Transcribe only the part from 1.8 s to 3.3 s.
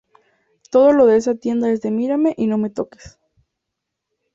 de mírame y no me toques